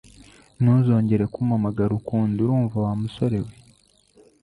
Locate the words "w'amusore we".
2.85-3.53